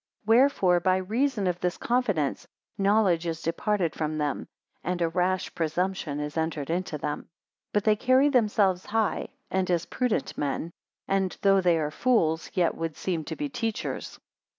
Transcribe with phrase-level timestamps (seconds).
[0.25, 0.43] 199
[0.73, 4.47] Wherefore, by reason of this confidence, knowledge is departed from them;
[4.83, 7.19] and a rash presumption is entered into them.
[7.73, 10.71] 200 But they carry themselves high, and as prudent men;
[11.07, 14.19] and though they are fools, yet would seem to be teachers.